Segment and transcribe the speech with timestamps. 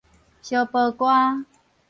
[0.41, 1.05] 相褒歌